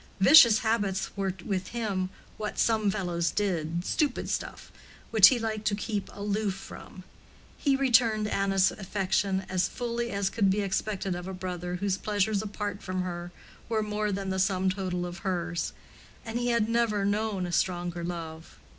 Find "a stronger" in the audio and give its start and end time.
17.45-18.03